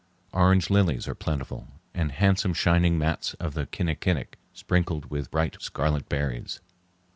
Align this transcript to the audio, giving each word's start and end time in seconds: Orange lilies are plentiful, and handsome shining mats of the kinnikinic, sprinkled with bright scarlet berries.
Orange 0.33 0.71
lilies 0.71 1.07
are 1.07 1.13
plentiful, 1.13 1.67
and 1.93 2.11
handsome 2.13 2.55
shining 2.55 2.97
mats 2.97 3.35
of 3.35 3.53
the 3.53 3.67
kinnikinic, 3.67 4.33
sprinkled 4.51 5.11
with 5.11 5.29
bright 5.29 5.61
scarlet 5.61 6.09
berries. 6.09 6.59